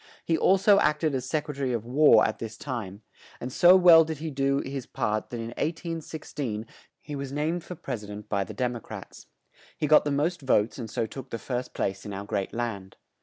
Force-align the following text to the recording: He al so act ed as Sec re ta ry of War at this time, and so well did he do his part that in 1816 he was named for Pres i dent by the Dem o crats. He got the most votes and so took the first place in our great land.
He 0.25 0.35
al 0.35 0.57
so 0.57 0.79
act 0.79 1.03
ed 1.03 1.13
as 1.13 1.29
Sec 1.29 1.47
re 1.47 1.53
ta 1.53 1.61
ry 1.61 1.67
of 1.73 1.85
War 1.85 2.25
at 2.25 2.39
this 2.39 2.57
time, 2.57 3.03
and 3.39 3.53
so 3.53 3.75
well 3.75 4.03
did 4.03 4.17
he 4.17 4.31
do 4.31 4.57
his 4.65 4.87
part 4.87 5.29
that 5.29 5.37
in 5.37 5.49
1816 5.49 6.65
he 7.03 7.15
was 7.15 7.31
named 7.31 7.63
for 7.63 7.75
Pres 7.75 8.03
i 8.05 8.07
dent 8.07 8.27
by 8.27 8.43
the 8.43 8.55
Dem 8.55 8.75
o 8.75 8.79
crats. 8.79 9.27
He 9.77 9.85
got 9.85 10.03
the 10.03 10.09
most 10.09 10.41
votes 10.41 10.79
and 10.79 10.89
so 10.89 11.05
took 11.05 11.29
the 11.29 11.37
first 11.37 11.75
place 11.75 12.03
in 12.03 12.13
our 12.15 12.25
great 12.25 12.51
land. 12.51 12.95